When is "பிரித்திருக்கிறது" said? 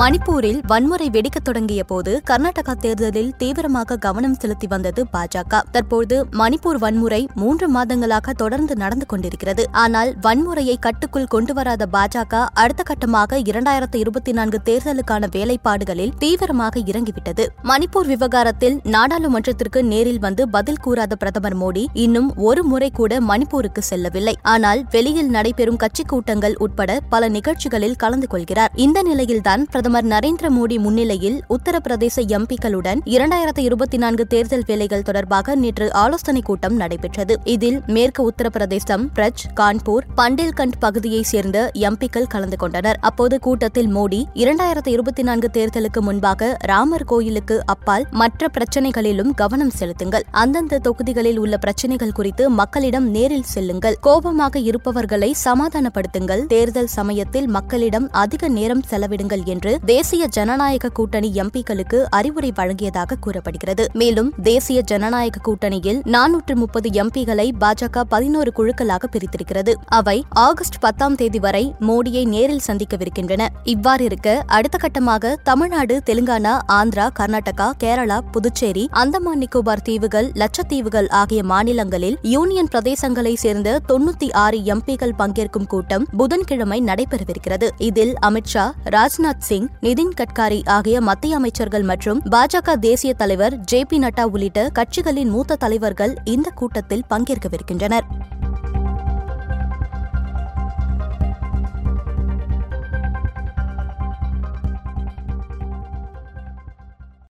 69.10-69.74